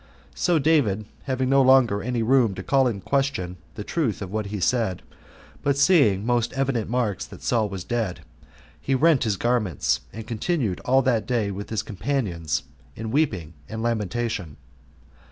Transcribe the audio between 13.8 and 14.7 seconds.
lamentation.